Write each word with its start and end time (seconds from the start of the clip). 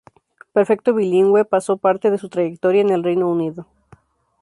Perfecto 0.51 0.95
bilingüe, 0.95 1.45
pasó 1.45 1.77
parte 1.77 2.09
de 2.09 2.17
su 2.17 2.27
trayectoria 2.27 2.81
en 2.81 2.89
el 2.89 3.03
Reino 3.03 3.29
Unido. 3.29 3.67